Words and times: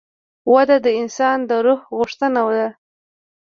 وده 0.53 0.77
د 0.85 0.87
انسان 1.01 1.37
د 1.49 1.51
روح 1.65 1.81
غوښتنه 1.97 2.41
ده. 2.55 2.67